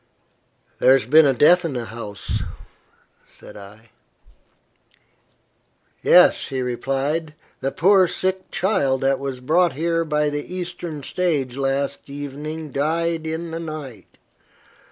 [0.79, 2.41] "There has been a death in the house,"
[3.27, 3.91] said I.
[6.01, 7.35] "Yes," he replied.
[7.59, 13.27] "The poor sick child that was brought here by the Eastern stage last evening died
[13.27, 14.17] in the night.